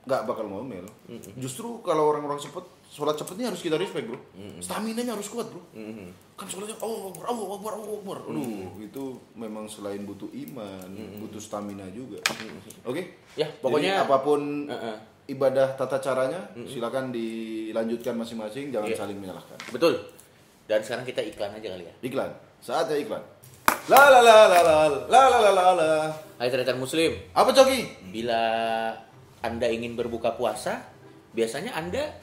nggak 0.02 0.22
bakal 0.24 0.46
ngomel. 0.46 0.86
Justru 1.36 1.80
kalau 1.82 2.10
orang-orang 2.10 2.38
cepet, 2.38 2.62
sholat 2.88 3.14
cepet 3.14 3.36
nih 3.36 3.48
harus 3.48 3.60
kita 3.60 3.76
respect 3.76 4.06
bro. 4.06 4.20
Stamina-nya 4.58 5.14
harus 5.14 5.28
kuat 5.28 5.46
bro. 5.46 5.62
Kan 6.34 6.46
sholatnya 6.46 6.74
Allah 6.76 7.02
Akbar, 7.08 7.26
Allah 7.28 7.48
Akbar, 7.52 7.72
Allah 7.76 7.94
Akbar. 7.96 8.18
Aduh, 8.28 8.82
itu 8.82 9.04
memang 9.32 9.66
selain 9.66 10.02
butuh 10.02 10.26
iman, 10.28 10.90
butuh 11.20 11.38
stamina 11.38 11.86
juga. 11.92 12.18
Oke? 12.84 13.14
Ya, 13.34 13.46
Jadi 13.46 13.62
pokoknya- 13.62 14.02
apa 14.02 14.18
pun 14.20 14.66
Heeh. 14.66 14.96
ibadah 15.30 15.74
tata 15.76 15.98
caranya 15.98 16.42
silakan 16.66 17.14
dilanjutkan 17.14 18.18
masing-masing 18.18 18.68
jangan 18.70 18.90
Iya. 18.90 18.98
saling 18.98 19.16
menyalahkan 19.16 19.56
Betul. 19.70 19.96
Dan 20.66 20.82
sekarang 20.82 21.06
kita 21.06 21.22
iklan 21.22 21.52
aja 21.52 21.68
kali 21.70 21.86
ya. 21.86 21.94
iklan 22.02 22.32
saatnya 22.60 22.98
iklan 22.98 23.24
la 23.88 24.02
la 24.10 24.20
la 24.20 24.36
la 24.46 24.60
la 24.60 24.76
la 25.08 25.22
la 25.30 25.40
la 25.40 25.52
la 25.52 25.66
la 25.74 25.90
Hai 26.36 26.50
tretan 26.50 26.76
muslim, 26.76 27.14
apa 27.32 27.50
coki 27.50 28.12
bila 28.12 28.42
Anda 29.42 29.66
ingin 29.66 29.98
berbuka 29.98 30.34
puasa, 30.34 30.86
biasanya 31.32 31.74
Anda 31.74 32.14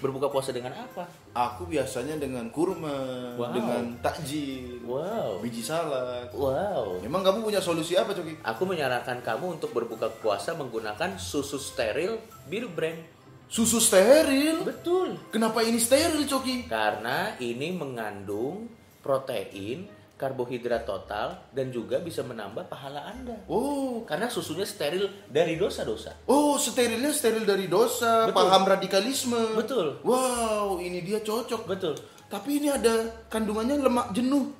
berbuka 0.00 0.28
puasa 0.28 0.50
dengan 0.50 0.74
apa? 0.74 1.06
aku 1.34 1.66
biasanya 1.66 2.14
dengan 2.14 2.46
kurma 2.54 2.94
Wow. 3.34 3.50
dengan 3.50 3.82
takjil 3.98 4.78
Wow. 4.86 5.42
biji 5.42 5.60
salad 5.60 6.30
Wow. 6.30 7.02
emang 7.02 7.26
kamu 7.26 7.42
punya 7.42 7.58
solusi 7.58 7.98
apa 7.98 8.14
coki 8.14 8.38
Aku 8.40 8.62
menyarankan 8.64 9.18
kamu 9.20 9.58
untuk 9.58 9.74
berbuka 9.74 10.08
puasa 10.22 10.54
menggunakan 10.54 11.18
susu 11.18 11.58
steril 11.58 12.22
bir 12.46 12.70
brand. 12.70 13.02
susu 13.50 13.76
steril 13.78 14.62
Betul. 14.62 15.18
kenapa 15.28 15.60
ini 15.60 15.76
steril 15.78 16.22
coki 16.24 16.64
Karena 16.66 17.34
ini 17.36 17.74
mengandung 17.74 18.70
protein, 19.04 19.84
karbohidrat 20.14 20.86
total, 20.86 21.42
dan 21.50 21.74
juga 21.74 21.98
bisa 21.98 22.22
menambah 22.22 22.70
pahala 22.70 23.10
Anda. 23.10 23.34
oh 23.50 24.06
Karena 24.06 24.30
susunya 24.30 24.62
steril 24.62 25.10
dari 25.26 25.58
dosa-dosa. 25.58 26.14
Oh, 26.30 26.54
sterilnya 26.54 27.10
steril 27.10 27.42
dari 27.42 27.66
dosa, 27.66 28.30
Betul. 28.30 28.38
paham 28.38 28.62
radikalisme. 28.62 29.58
Betul. 29.58 29.98
Wow, 30.06 30.78
ini 30.78 31.02
dia 31.02 31.18
cocok. 31.18 31.66
Betul. 31.66 31.98
Tapi 32.30 32.62
ini 32.62 32.70
ada 32.70 33.26
kandungannya 33.26 33.82
lemak 33.82 34.14
jenuh. 34.14 34.54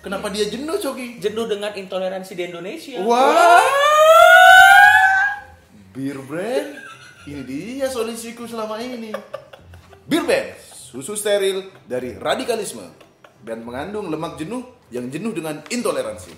Kenapa 0.00 0.32
dia 0.32 0.48
jenuh, 0.48 0.80
Coki? 0.80 1.20
Jenuh 1.20 1.44
dengan 1.44 1.76
intoleransi 1.76 2.32
di 2.32 2.42
Indonesia. 2.48 3.04
Wah. 3.04 3.60
Beer 5.92 6.16
brand. 6.24 6.80
Ini 7.28 7.44
dia 7.44 7.86
solusiku 7.92 8.48
selama 8.48 8.80
ini. 8.80 9.12
Beer 10.08 10.24
brand, 10.24 10.56
susu 10.72 11.12
steril 11.12 11.68
dari 11.84 12.16
radikalisme 12.16 12.88
dan 13.44 13.60
mengandung 13.60 14.08
lemak 14.08 14.40
jenuh 14.40 14.79
yang 14.90 15.06
jenuh 15.08 15.30
dengan 15.34 15.62
intoleransi. 15.70 16.34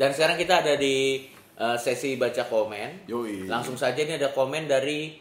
Dan 0.00 0.16
sekarang 0.16 0.40
kita 0.40 0.64
ada 0.64 0.74
di 0.80 1.28
uh, 1.60 1.76
sesi 1.76 2.16
baca 2.16 2.48
komen. 2.48 3.04
Yoi. 3.04 3.44
Langsung 3.44 3.76
saja 3.76 4.00
ini 4.00 4.16
ada 4.16 4.32
komen 4.32 4.64
dari 4.64 5.12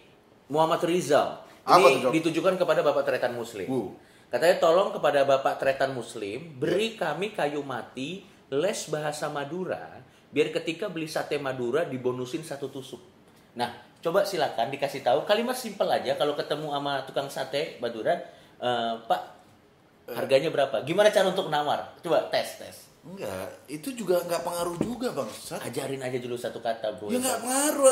Muhammad 0.50 0.82
Rizal. 0.88 1.44
Apa 1.68 1.86
Ini 1.92 2.08
Jok? 2.08 2.12
ditujukan 2.16 2.56
kepada 2.56 2.82
Bapak 2.82 3.04
Tretan 3.04 3.36
Muslim. 3.36 3.68
Uh. 3.68 3.92
Katanya 4.32 4.58
tolong 4.62 4.96
kepada 4.96 5.28
Bapak 5.28 5.60
Tretan 5.60 5.92
Muslim 5.92 6.58
beri 6.58 6.96
kami 6.96 7.36
kayu 7.36 7.66
mati 7.66 8.24
les 8.50 8.80
bahasa 8.90 9.30
Madura 9.30 10.00
biar 10.30 10.54
ketika 10.54 10.90
beli 10.90 11.10
sate 11.10 11.42
Madura 11.42 11.86
dibonusin 11.86 12.46
satu 12.46 12.70
tusuk. 12.70 13.02
Nah, 13.58 13.74
coba 14.00 14.24
silakan 14.24 14.70
dikasih 14.70 15.02
tahu 15.02 15.26
kalimat 15.26 15.58
simpel 15.58 15.90
aja 15.90 16.14
kalau 16.14 16.38
ketemu 16.38 16.70
sama 16.70 17.02
tukang 17.10 17.30
sate 17.34 17.82
Madura, 17.82 18.14
eh, 18.62 18.94
Pak 19.10 19.39
harganya 20.12 20.50
berapa? 20.50 20.82
Gimana 20.82 21.10
cara 21.10 21.28
untuk 21.28 21.48
nawar? 21.48 21.98
Coba 22.00 22.26
tes 22.28 22.58
tes. 22.58 22.76
Enggak, 23.00 23.48
itu 23.66 23.94
juga 23.94 24.20
nggak 24.22 24.42
pengaruh 24.42 24.76
juga, 24.78 25.12
Bang. 25.12 25.30
Sat. 25.30 25.64
Ajarin 25.64 26.00
aja 26.00 26.18
dulu 26.18 26.36
satu 26.36 26.60
kata, 26.60 26.96
Bro. 26.96 27.10
Ya 27.10 27.18
nggak 27.18 27.40
pengaruh. 27.40 27.90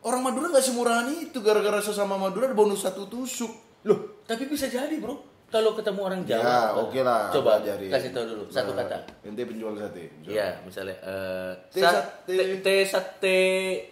Orang 0.00 0.22
Madura 0.22 0.48
nggak 0.48 0.64
semurahan 0.64 1.06
itu 1.08 1.38
gara-gara 1.38 1.78
sesama 1.78 2.16
Madura 2.16 2.46
ada 2.46 2.54
bonus 2.54 2.80
satu 2.80 3.04
tusuk. 3.04 3.52
Loh, 3.82 4.20
tapi 4.22 4.44
bisa 4.44 4.66
jadi, 4.66 4.96
Bro. 4.96 5.28
Kalau 5.46 5.74
ketemu 5.74 6.00
orang 6.00 6.22
Jawa. 6.22 6.42
Ya, 6.42 6.58
oke 6.72 7.00
lah. 7.00 7.26
Coba 7.28 7.58
ajarin. 7.58 7.90
kasih 7.90 8.10
tahu 8.10 8.22
dulu 8.24 8.44
satu 8.46 8.70
Nah, 8.70 8.86
kata. 8.86 8.96
Ente 9.22 9.42
penjual 9.42 9.74
sate. 9.74 10.06
Iya, 10.22 10.62
misalnya 10.62 10.94
eh 11.02 11.50
Teh 11.68 11.82
sa- 11.82 11.90
sate. 12.22 12.62
te- 12.62 12.86
sate 12.86 13.38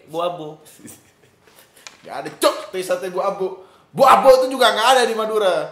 buabu. 0.07 0.55
Gak 1.99 2.15
ada 2.15 2.29
cok 2.31 2.71
teh 2.71 2.79
sate 2.79 3.11
bu 3.11 3.19
abu. 3.19 3.47
Bu 3.91 4.03
abu 4.03 4.29
itu 4.39 4.55
juga 4.55 4.71
nggak 4.71 4.87
ada 4.95 5.03
di 5.03 5.11
Madura. 5.11 5.67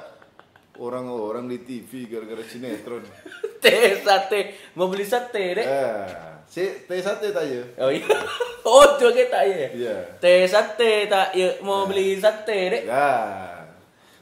Orang-orang 0.77 1.50
di 1.50 1.57
TV 1.65 2.05
gara-gara 2.05 2.41
sinetron. 2.46 3.01
teh 3.63 3.98
sate, 4.01 4.53
mau 4.77 4.88
beli 4.88 5.01
sate, 5.01 5.57
Dek. 5.57 5.65
eh, 5.65 6.05
si 6.46 6.63
teh 6.86 7.01
sate 7.01 7.34
tanya. 7.34 7.62
Oh 7.81 7.89
iya. 7.89 8.05
Oh, 8.67 9.00
juga 9.00 9.24
tak 9.31 9.48
ya. 9.48 9.67
Iya. 9.72 9.96
Teh 10.19 10.43
sate 10.43 11.07
tak 11.07 11.31
ya 11.31 11.55
mau 11.63 11.88
beli 11.88 12.19
sate, 12.19 12.60
Dek. 12.67 12.84
Ya. 12.84 13.15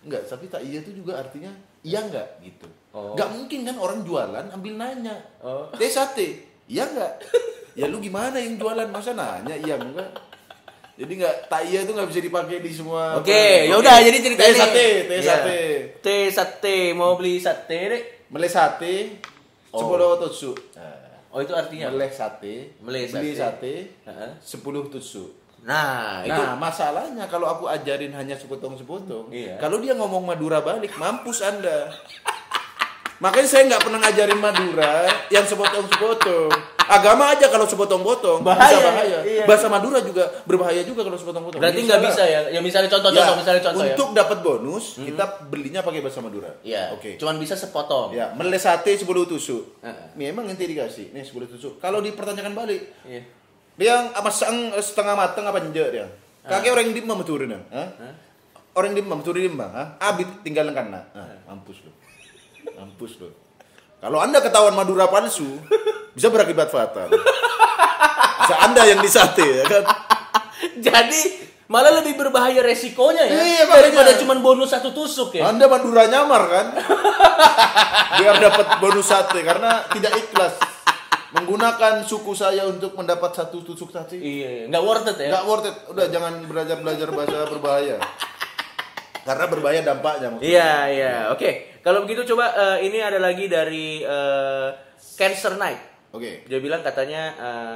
Enggak, 0.05 0.21
tapi 0.29 0.45
tak 0.45 0.61
iya 0.61 0.85
itu 0.85 0.93
juga 0.93 1.17
artinya 1.17 1.49
iya 1.81 2.05
enggak 2.05 2.37
gitu. 2.45 2.69
Oh. 2.93 3.17
Nggak 3.17 3.29
mungkin 3.33 3.59
kan 3.65 3.75
orang 3.81 3.99
jualan 4.05 4.45
ambil 4.53 4.73
nanya. 4.77 5.17
Oh. 5.41 5.67
Teh 5.73 5.89
sate, 5.89 6.61
iya 6.69 6.85
enggak? 6.85 7.19
ya 7.75 7.91
lu 7.91 7.99
gimana 7.99 8.39
yang 8.39 8.55
jualan 8.55 8.87
masa 8.87 9.11
nanya 9.11 9.51
iya 9.59 9.75
enggak? 9.75 10.07
Jadi 10.95 11.11
enggak 11.19 11.35
tak 11.47 11.61
iya 11.67 11.83
itu 11.83 11.91
nggak 11.91 12.07
bisa 12.07 12.21
dipakai 12.23 12.63
di 12.63 12.71
semua. 12.71 13.19
Oke, 13.19 13.35
apa. 13.35 13.67
ya 13.67 13.75
udah 13.75 13.95
jadi 13.99 14.17
cerita 14.17 14.43
ini. 14.43 14.55
sate, 14.55 14.87
teh 15.05 15.19
Iya. 15.19 15.27
sate. 15.27 15.59
Teh 15.99 16.23
sate, 16.31 16.77
mau 16.95 17.19
beli 17.19 17.35
sate, 17.35 17.79
Dek. 17.91 18.03
Meleh 18.31 18.47
sate, 18.47 19.19
Oh. 19.69 19.79
sepuluh. 19.83 20.15
Nah, 20.15 21.03
Oh, 21.29 21.43
itu 21.43 21.51
artinya. 21.51 21.91
Meleh 21.91 22.07
sate, 22.07 22.79
Meleh 22.79 23.11
beli 23.11 23.35
sate. 23.35 23.59
sate, 23.59 23.73
Heeh. 24.07 24.31
sepuluh 24.39 24.87
tusuk. 24.87 25.35
Nah, 25.65 26.23
itu 26.23 26.31
Nah, 26.31 26.55
masalahnya 26.55 27.27
kalau 27.27 27.49
aku 27.49 27.67
ajarin 27.67 28.13
hanya 28.13 28.39
sepotong-sepotong, 28.39 29.33
Iya. 29.35 29.59
kalau 29.59 29.83
dia 29.83 29.91
ngomong 29.91 30.23
Madura 30.23 30.61
balik, 30.61 30.95
mampus 30.95 31.41
Anda. 31.41 31.91
Makanya 33.15 33.47
saya 33.47 33.63
nggak 33.71 33.81
pernah 33.81 33.99
ngajarin 34.03 34.39
Madura 34.39 35.07
yang 35.31 35.47
sepotong-sepotong. 35.47 36.51
Agama 36.85 37.33
aja 37.33 37.49
kalau 37.49 37.65
sepotong-potong 37.65 38.45
Bahaya, 38.45 38.77
bisa 38.77 38.85
bahaya. 38.85 39.19
iya. 39.25 39.43
Bahasa 39.49 39.65
Madura 39.65 40.05
juga 40.05 40.21
berbahaya 40.45 40.85
juga 40.85 41.01
kalau 41.01 41.17
sepotong-potong. 41.17 41.57
berarti 41.57 41.81
nggak 41.81 42.01
bisa 42.05 42.21
ya. 42.21 42.39
Ya 42.53 42.61
misalnya 42.61 42.93
contoh-contoh, 42.93 43.25
Ya, 43.25 43.39
misalnya 43.41 43.61
contoh 43.65 43.81
untuk 43.81 44.07
ya. 44.11 44.15
dapat 44.21 44.37
bonus, 44.45 44.85
kita 45.01 45.25
belinya 45.49 45.81
pakai 45.81 46.05
bahasa 46.05 46.21
Madura. 46.21 46.51
Iya. 46.61 46.93
Oke. 46.93 47.17
Cuman 47.17 47.41
bisa 47.41 47.57
sepotong. 47.57 48.13
Ya, 48.13 48.29
meleh 48.37 48.61
sate 48.61 48.93
10 48.93 49.01
tusuk. 49.25 49.81
Heeh. 49.81 50.13
Memang 50.13 50.45
nanti 50.45 50.69
dikasih. 50.69 51.09
Nih 51.09 51.25
10 51.25 51.49
tusuk. 51.49 51.81
Kalau 51.81 52.05
dipertanyakan 52.05 52.53
balik, 52.53 52.85
Iya. 53.01 53.23
dia 53.81 53.95
apa 54.13 54.29
sang 54.29 54.69
setengah 54.77 55.17
mateng 55.17 55.47
apa 55.47 55.57
enggak 55.63 55.89
dia? 55.89 56.05
Kakek 56.45 56.69
orang 56.69 56.93
di 56.93 57.01
mah 57.01 57.17
turun 57.25 57.49
Hah? 57.49 57.89
Orang 58.77 58.93
di 58.93 59.01
mah 59.01 59.17
turun 59.25 59.41
di 59.41 59.49
mah, 59.49 59.69
ha? 59.73 59.83
Abit 60.13 60.45
tinggal 60.45 60.69
kan 60.69 60.93
nah. 60.93 61.01
mampus 61.49 61.81
lo. 61.81 62.04
Mampus 62.75 63.17
lo. 63.23 63.29
Kalau 63.99 64.21
Anda 64.21 64.43
ketahuan 64.43 64.75
Madura 64.77 65.09
palsu, 65.09 65.57
bisa 66.13 66.29
berakibat 66.29 66.69
fatal. 66.69 67.09
Bisa 68.45 68.55
Anda 68.61 68.85
yang 68.85 68.99
disate 69.01 69.41
ya 69.41 69.65
kan? 69.65 69.83
Jadi 70.77 71.21
malah 71.65 71.97
lebih 71.97 72.13
berbahaya 72.13 72.61
resikonya 72.61 73.25
ya 73.25 73.41
Iya, 73.41 73.63
daripada 73.65 74.13
cuma 74.21 74.37
bonus 74.37 74.69
satu 74.69 74.93
tusuk 74.93 75.33
ya. 75.33 75.49
Anda 75.49 75.65
Madura 75.65 76.05
nyamar 76.05 76.43
kan? 76.45 76.67
Biar 78.21 78.35
dapat 78.37 78.67
bonus 78.77 79.09
sate 79.09 79.41
karena 79.41 79.81
tidak 79.89 80.13
ikhlas 80.13 80.55
menggunakan 81.35 82.05
suku 82.07 82.31
saya 82.31 82.63
untuk 82.69 82.95
mendapat 82.95 83.33
satu 83.35 83.65
tusuk 83.65 83.89
sate. 83.91 84.15
Iya, 84.21 84.69
nggak 84.69 84.83
worth 84.85 85.09
it 85.09 85.17
ya. 85.19 85.29
Nggak 85.33 85.45
worth 85.49 85.67
it. 85.67 85.75
Udah 85.91 86.05
jangan 86.07 86.33
belajar 86.45 86.77
belajar 86.79 87.07
bahasa 87.11 87.37
berbahaya. 87.49 87.97
Karena 89.25 89.45
berbahaya 89.49 89.81
dampaknya. 89.81 90.27
maksudnya. 90.37 90.47
Iya, 90.53 90.71
iya. 90.93 91.13
Oke, 91.33 91.74
kalau 91.85 92.01
begitu 92.01 92.25
coba 92.33 92.49
eh, 92.57 92.89
ini 92.89 92.97
ada 92.97 93.21
lagi 93.21 93.45
dari 93.45 94.01
eh, 94.01 94.69
Cancer 94.97 95.53
Night. 95.53 96.09
Oke. 96.09 96.41
Dia 96.49 96.57
bilang 96.57 96.81
katanya 96.81 97.21
eh, 97.37 97.75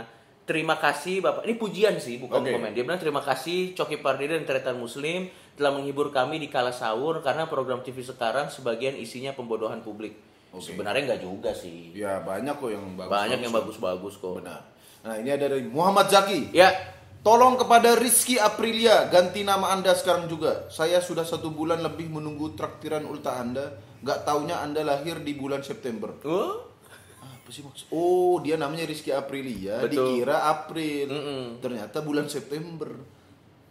terima 0.50 0.82
kasih 0.82 1.22
Bapak. 1.22 1.46
Ini 1.46 1.54
pujian 1.62 1.94
sih, 2.02 2.18
bukan 2.18 2.42
Oke. 2.42 2.58
komen. 2.58 2.74
Dia 2.74 2.82
bilang 2.82 2.98
terima 2.98 3.22
kasih 3.22 3.78
Coki 3.78 4.02
Pardede 4.02 4.34
dan 4.42 4.50
Tretan 4.50 4.82
Muslim 4.82 5.30
telah 5.54 5.78
menghibur 5.78 6.10
kami 6.10 6.42
di 6.42 6.50
kala 6.50 6.74
sahur 6.74 7.22
karena 7.22 7.46
program 7.46 7.86
TV 7.86 8.02
sekarang 8.02 8.50
sebagian 8.50 8.98
isinya 8.98 9.30
pembodohan 9.38 9.86
publik. 9.86 10.18
Oke. 10.50 10.74
Sebenarnya 10.74 11.14
nggak 11.14 11.22
juga 11.22 11.54
sih. 11.54 11.94
Ya 11.94 12.18
banyak 12.26 12.58
kok 12.58 12.72
yang 12.74 12.98
bagus. 12.98 13.14
Banyak 13.14 13.40
yang 13.46 13.54
bagus-bagus 13.54 14.18
kok. 14.18 14.42
Benar. 14.42 14.62
Nah 15.06 15.16
ini 15.22 15.30
ada 15.30 15.46
dari 15.54 15.70
Muhammad 15.70 16.10
Zaki. 16.10 16.50
Ya, 16.50 16.74
Tolong 17.20 17.60
kepada 17.60 18.00
Rizky 18.00 18.40
Aprilia 18.40 19.12
ganti 19.12 19.44
nama 19.44 19.76
anda 19.76 19.92
sekarang 19.92 20.32
juga. 20.32 20.72
Saya 20.72 21.04
sudah 21.04 21.28
satu 21.28 21.52
bulan 21.52 21.84
lebih 21.84 22.08
menunggu 22.08 22.56
traktiran 22.56 23.04
ulta 23.04 23.36
anda. 23.36 23.76
Gak 24.00 24.24
taunya 24.24 24.64
anda 24.64 24.80
lahir 24.88 25.20
di 25.20 25.36
bulan 25.36 25.60
September. 25.60 26.16
oh, 26.24 26.72
Apa 27.20 27.50
sih 27.52 27.60
maksud? 27.60 27.92
Oh 27.92 28.40
dia 28.40 28.56
namanya 28.56 28.88
Rizky 28.88 29.12
Aprilia. 29.12 29.84
Betul. 29.84 30.24
Dikira 30.24 30.48
April. 30.48 31.08
Mm-mm. 31.12 31.44
Ternyata 31.60 32.00
bulan 32.00 32.32
September. 32.32 32.88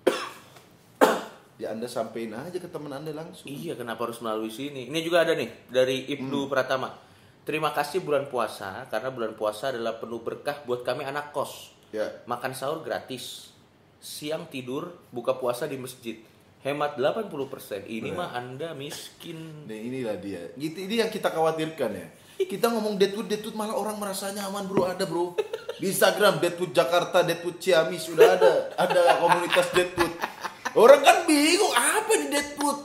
ya 1.62 1.73
anda 1.73 1.88
sampein 1.88 2.37
aja 2.37 2.61
ke 2.61 2.69
teman 2.69 2.93
anda 2.93 3.17
langsung. 3.17 3.49
Iya, 3.49 3.81
kenapa 3.81 4.05
harus 4.05 4.21
melalui 4.21 4.52
sini? 4.52 4.93
Ini 4.93 5.00
juga 5.00 5.25
ada 5.25 5.33
nih 5.33 5.73
dari 5.73 6.05
Ibnu 6.05 6.45
Hmm. 6.45 6.52
Pratama. 6.52 6.93
Terima 7.49 7.73
kasih 7.73 8.05
bulan 8.05 8.28
puasa 8.28 8.85
karena 8.93 9.09
bulan 9.09 9.33
puasa 9.33 9.73
adalah 9.73 9.97
penuh 9.97 10.21
berkah 10.21 10.61
buat 10.69 10.85
kami 10.85 11.09
anak 11.09 11.33
kos. 11.33 11.77
Ya. 11.95 12.07
Makan 12.28 12.52
sahur 12.52 12.85
gratis. 12.85 13.52
Siang 13.99 14.47
tidur, 14.47 14.95
buka 15.11 15.37
puasa 15.37 15.66
di 15.66 15.75
masjid. 15.80 16.21
Hemat 16.62 16.99
80%. 16.99 17.87
Ini 17.87 18.11
mah 18.11 18.35
Anda 18.35 18.75
miskin. 18.75 19.66
Nah 19.66 19.78
inilah 19.78 20.18
dia. 20.18 20.50
Gitu 20.59 20.87
ini 20.87 21.00
yang 21.02 21.11
kita 21.11 21.30
khawatirkan 21.30 21.90
ya. 21.95 22.09
Kita 22.38 22.71
ngomong 22.71 22.95
Deadwood, 22.95 23.26
Deadwood 23.26 23.59
malah 23.59 23.75
orang 23.75 23.99
merasa 23.99 24.30
nyaman 24.30 24.71
bro, 24.71 24.87
ada 24.87 25.02
bro. 25.11 25.35
Di 25.78 25.90
Instagram 25.90 26.38
Deadwood 26.38 26.71
Jakarta, 26.71 27.26
Deadwood 27.26 27.59
Ciamis 27.59 28.07
sudah 28.07 28.38
ada, 28.38 28.71
ada 28.78 29.18
komunitas 29.18 29.75
Deadwood. 29.75 30.14
Orang 30.78 31.02
kan 31.02 31.26
bingung 31.26 31.75
apa 31.75 32.12
di 32.14 32.26
Deadwood. 32.30 32.78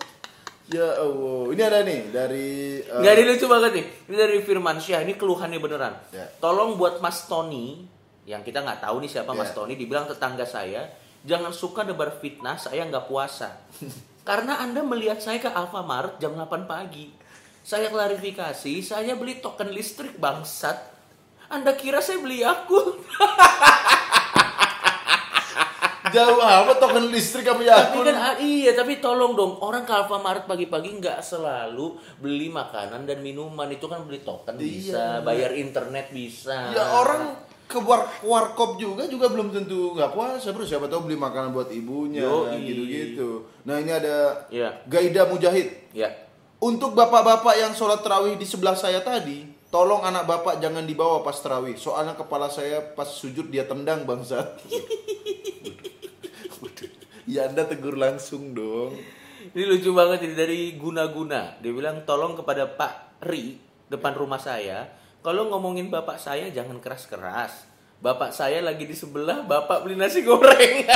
Ya 0.74 0.89
Allah, 0.98 1.53
ini 1.53 1.62
ada 1.62 1.79
nih 1.86 2.01
dari 2.10 2.48
eh, 2.81 2.98
Nggak 2.98 3.13
ini 3.13 3.24
lucu 3.29 3.45
banget 3.45 3.72
nih. 3.77 3.86
Ini 4.10 4.15
dari 4.17 4.38
Firman 4.41 4.77
Syah. 4.81 5.05
Ini 5.05 5.13
keluhannya 5.19 5.60
beneran. 5.62 5.93
Ya. 6.10 6.25
Tolong 6.41 6.74
buat 6.79 6.98
Mas 6.98 7.29
Tony, 7.29 7.86
yang 8.23 8.41
kita 8.41 8.63
nggak 8.63 8.79
tahu 8.79 9.03
nih 9.03 9.11
siapa 9.11 9.31
Mas 9.31 9.51
Ya. 9.51 9.55
Tony, 9.55 9.75
dibilang 9.75 10.07
tetangga 10.07 10.47
saya, 10.47 10.87
jangan 11.23 11.51
suka 11.51 11.83
nebar 11.83 12.19
fitnah 12.19 12.55
saya 12.55 12.87
nggak 12.87 13.07
puasa. 13.07 13.59
Karena 14.27 14.63
Anda 14.63 14.79
melihat 14.81 15.19
saya 15.19 15.39
ke 15.39 15.51
Alfamart 15.51 16.15
jam 16.17 16.31
8 16.33 16.63
pagi. 16.63 17.11
Saya 17.63 17.87
klarifikasi, 17.87 18.79
saya 18.79 19.15
beli 19.15 19.39
token 19.39 19.71
listrik 19.71 20.19
bangsat. 20.19 20.75
Anda 21.47 21.75
kira 21.75 21.99
saya 21.99 22.19
beli 22.19 22.43
aku? 22.43 22.79
jauh 26.13 26.37
apa 26.39 26.77
token 26.77 27.09
listrik 27.09 27.47
apa 27.49 27.61
ya? 27.65 27.75
Tapi 27.89 28.05
kan 28.05 28.15
ah, 28.15 28.35
iya, 28.37 28.71
tapi 28.77 29.01
tolong 29.01 29.33
dong 29.33 29.57
orang 29.59 29.81
ke 29.81 29.91
Alfamart 29.91 30.45
pagi-pagi 30.45 31.01
nggak 31.01 31.19
selalu 31.25 31.97
beli 32.21 32.53
makanan 32.53 33.09
dan 33.09 33.19
minuman 33.19 33.65
itu 33.73 33.89
kan 33.89 34.05
beli 34.05 34.21
token 34.21 34.55
bisa, 34.55 35.19
Iya. 35.19 35.25
bayar 35.25 35.51
internet 35.57 36.13
bisa. 36.13 36.69
Ya 36.69 36.83
orang 36.93 37.33
ke 37.73 37.81
war 37.81 38.05
warkop 38.21 38.77
juga 38.77 39.09
juga 39.09 39.25
belum 39.33 39.49
tentu 39.49 39.97
nggak 39.97 40.13
puasa 40.13 40.53
bro 40.53 40.61
siapa 40.61 40.85
tahu 40.85 41.09
beli 41.09 41.17
makanan 41.17 41.49
buat 41.49 41.73
ibunya 41.73 42.21
Yoi. 42.21 42.61
gitu-gitu. 42.61 43.41
Nah 43.65 43.81
ini 43.81 43.89
ada 43.89 44.45
Iya. 44.53 44.85
Gaida 44.85 45.25
Mujahid. 45.25 45.73
Ya. 45.97 46.13
Untuk 46.61 46.93
bapak-bapak 46.93 47.57
yang 47.57 47.73
sholat 47.73 48.05
terawih 48.05 48.37
di 48.37 48.47
sebelah 48.47 48.77
saya 48.77 49.03
tadi, 49.03 49.43
tolong 49.73 50.05
anak 50.05 50.29
bapak 50.29 50.61
jangan 50.61 50.85
dibawa 50.85 51.25
pas 51.25 51.35
terawih. 51.35 51.75
Soalnya 51.75 52.13
kepala 52.13 52.47
saya 52.47 52.79
pas 52.93 53.09
sujud 53.09 53.49
dia 53.49 53.65
tendang 53.65 54.05
bangsat. 54.05 54.61
ya 57.33 57.49
anda 57.49 57.67
tegur 57.67 57.97
langsung 57.97 58.55
dong. 58.55 58.95
Ini 59.51 59.67
lucu 59.67 59.91
banget 59.91 60.23
ini 60.23 60.35
dari 60.39 60.79
guna-guna. 60.79 61.59
Dia 61.59 61.75
bilang 61.75 62.07
tolong 62.07 62.39
kepada 62.39 62.63
Pak 62.63 63.19
Ri 63.27 63.59
depan 63.91 64.15
rumah 64.15 64.39
saya, 64.39 64.87
kalau 65.23 65.49
ngomongin 65.49 65.87
bapak 65.87 66.19
saya 66.19 66.51
jangan 66.51 66.77
keras-keras. 66.83 67.71
Bapak 68.03 68.35
saya 68.35 68.59
lagi 68.59 68.83
di 68.83 68.91
sebelah, 68.91 69.47
bapak 69.47 69.87
beli 69.87 69.95
nasi 69.95 70.21
goreng. 70.21 70.83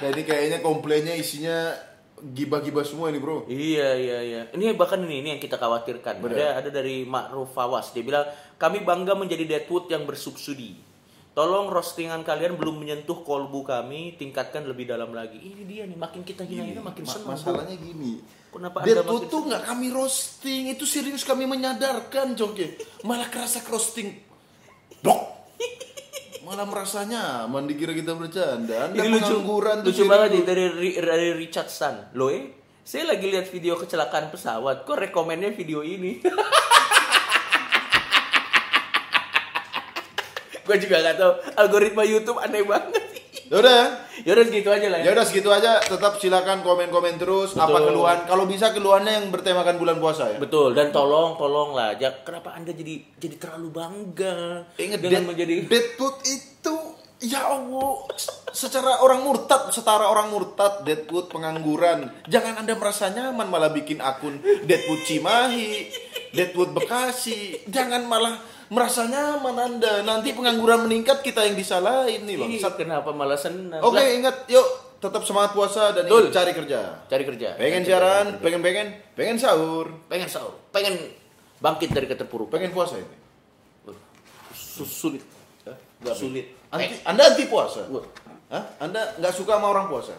Nah 0.00 0.08
ini 0.16 0.24
kayaknya 0.24 0.64
komplainnya 0.64 1.12
isinya 1.12 1.76
gibah-gibah 2.20 2.84
semua 2.84 3.12
ini 3.12 3.20
bro. 3.20 3.44
Iya 3.48 3.96
iya 3.96 4.18
iya. 4.24 4.40
Ini 4.52 4.72
bahkan 4.76 5.00
ini, 5.04 5.20
ini 5.20 5.28
yang 5.36 5.40
kita 5.40 5.60
khawatirkan. 5.60 6.24
Benar. 6.24 6.36
Ada 6.36 6.46
ada 6.64 6.70
dari 6.72 7.04
Ma'ruf 7.04 7.52
Fawas. 7.52 7.92
Dia 7.92 8.04
bilang 8.04 8.24
kami 8.56 8.80
bangga 8.84 9.16
menjadi 9.16 9.44
Deadwood 9.44 9.92
yang 9.92 10.08
bersubsidi. 10.08 10.76
Tolong 11.30 11.70
roastingan 11.70 12.20
kalian 12.20 12.58
belum 12.58 12.76
menyentuh 12.76 13.22
kolbu 13.22 13.62
kami, 13.62 14.14
tingkatkan 14.14 14.66
lebih 14.66 14.84
dalam 14.84 15.10
lagi. 15.10 15.38
Ini 15.38 15.62
dia 15.62 15.82
nih, 15.84 15.94
makin 15.94 16.20
kita 16.20 16.42
hina-hina 16.42 16.82
makin 16.82 17.06
Ma- 17.06 17.12
senang. 17.12 17.30
masalahnya 17.32 17.76
gini. 17.76 18.18
Kenapa 18.50 18.82
Dia 18.82 18.98
Anda 18.98 19.06
tuh 19.06 19.30
tuh 19.30 19.40
nggak 19.46 19.62
kami 19.62 19.88
roasting, 19.88 20.62
itu 20.68 20.82
serius 20.82 21.22
kami 21.22 21.46
menyadarkan 21.46 22.34
Jongke. 22.34 22.74
Malah 23.02 23.30
kerasa 23.30 23.62
roasting. 23.62 24.10
Blok. 25.00 25.22
Malah 26.42 26.66
merasa 26.66 27.06
nyaman 27.06 27.62
dikira 27.64 27.94
kita 27.94 28.10
bercanda. 28.12 28.90
Anda 28.90 28.98
Ini 28.98 29.06
lucu, 29.08 29.22
pengangguran 29.30 29.76
tuh 29.80 29.94
lucu 29.94 30.02
banget 30.04 30.28
nih 30.34 30.42
dari, 30.42 30.64
Ri- 30.68 30.98
dari 30.98 31.28
Richard 31.32 31.70
San. 31.70 32.10
Loh 32.12 32.26
eh, 32.28 32.50
saya 32.82 33.06
lagi 33.06 33.30
lihat 33.30 33.46
video 33.46 33.78
kecelakaan 33.78 34.34
pesawat. 34.34 34.82
Kok 34.82 34.98
rekomennya 35.00 35.54
video 35.54 35.86
ini? 35.86 36.18
Gue 40.70 40.78
juga 40.78 41.02
gak 41.02 41.18
tahu. 41.18 41.32
Algoritma 41.56 42.02
YouTube 42.04 42.38
aneh 42.38 42.62
banget. 42.62 43.02
Ya 43.50 43.58
udah. 43.58 43.82
ya 44.20 44.30
udah 44.30 44.44
segitu 44.44 44.68
aja 44.68 44.86
lah 44.86 44.98
Ya 44.98 45.04
ya. 45.04 45.10
udah 45.12 45.24
segitu 45.24 45.50
aja. 45.50 45.82
Tetap 45.82 46.12
silakan 46.16 46.62
komen-komen 46.62 47.18
terus 47.18 47.50
apa 47.52 47.66
Betul. 47.72 47.86
keluhan. 47.90 48.18
Kalau 48.24 48.44
bisa 48.46 48.70
keluhannya 48.70 49.12
yang 49.12 49.26
bertemakan 49.28 49.74
bulan 49.74 49.98
puasa 49.98 50.30
ya. 50.30 50.38
Betul 50.38 50.70
dan 50.72 50.88
tolong 50.88 51.34
tolong 51.34 51.74
lah. 51.74 51.98
Ja- 51.98 52.22
Kenapa 52.22 52.54
anda 52.54 52.70
jadi 52.70 53.02
jadi 53.16 53.36
terlalu 53.36 53.68
bangga 53.72 54.70
Ingat 54.76 54.98
dengan 55.00 55.12
Dead- 55.16 55.28
menjadi 55.28 55.54
Deadwood 55.66 56.16
itu 56.24 56.74
ya 57.20 57.42
Allah 57.44 58.06
secara 58.48 58.98
orang 58.98 59.20
murtad 59.20 59.68
setara 59.68 60.06
orang 60.06 60.30
murtad 60.30 60.80
Deadwood 60.82 61.28
pengangguran 61.28 62.08
jangan 62.24 62.56
anda 62.56 62.72
merasa 62.72 63.10
nyaman 63.10 63.44
malah 63.44 63.68
bikin 63.68 63.98
akun 63.98 64.38
Deadwood 64.62 65.04
Cimahi 65.04 65.90
Deadwood 66.30 66.72
Bekasi 66.72 67.60
jangan 67.66 68.06
malah 68.06 68.40
merasa 68.70 69.04
nyaman 69.04 69.56
anda 69.58 70.00
nanti 70.00 70.30
pengangguran 70.30 70.86
meningkat 70.86 71.20
kita 71.20 71.42
yang 71.42 71.54
disalahin 71.54 72.22
nih 72.22 72.38
bang 72.38 72.50
Ih, 72.52 72.62
kenapa 72.76 73.10
malah 73.10 73.34
senang? 73.34 73.82
oke 73.82 73.92
Lah, 73.92 74.06
ingat 74.06 74.46
yuk 74.46 74.62
tetap 74.96 75.22
semangat 75.22 75.52
puasa 75.52 75.90
dan 75.90 76.06
ingat 76.06 76.30
cari 76.30 76.52
kerja 76.54 76.80
cari 77.04 77.24
kerja. 77.24 77.48
pengen 77.56 77.82
Cari 77.82 77.88
siaran 77.88 78.26
kerja. 78.30 78.40
pengen 78.40 78.60
pengen 78.60 78.86
pengen 79.12 79.36
sahur 79.36 79.86
pengen 80.06 80.28
sahur, 80.28 80.54
pengen 80.70 80.94
bangkit 81.58 81.90
dari 81.90 82.06
keterpurukan. 82.06 82.52
pengen 82.52 82.70
puasa 82.70 82.96
ini 82.96 83.16
Su- 84.50 84.86
sulit. 84.86 85.20
Nggak, 86.00 86.16
Sulit. 86.16 86.46
Anti, 86.72 86.96
anda 87.04 87.22
anti 87.28 87.44
puasa. 87.44 87.84
Hah? 88.48 88.64
anda 88.80 89.14
nggak 89.20 89.34
suka 89.36 89.58
sama 89.58 89.68
orang 89.68 89.86
puasa 89.86 90.16